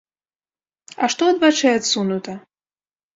[1.03, 2.35] А што ад вачэй адсунута?